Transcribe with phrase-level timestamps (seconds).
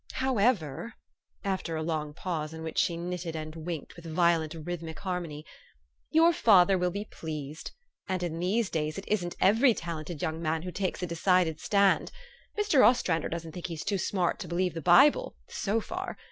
[0.13, 0.95] However,"
[1.43, 5.45] after a long pause, in which she' knitted and winked with violent rhythmic harmony,
[6.19, 7.69] ''your father will be pleased.
[8.09, 12.11] And in these days it isn't every talented young man who takes a decided stand.
[12.57, 12.79] Mr.
[12.83, 16.17] Ostran der doesn't think he's too smart to believe the Bible, so far.